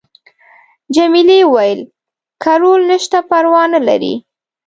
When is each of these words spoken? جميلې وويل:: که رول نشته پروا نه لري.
جميلې 0.95 1.39
وويل:: 1.45 1.79
که 2.41 2.51
رول 2.61 2.81
نشته 2.91 3.17
پروا 3.29 3.63
نه 3.73 3.79
لري. 3.87 4.13